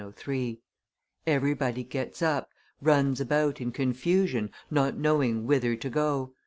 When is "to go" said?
5.75-6.33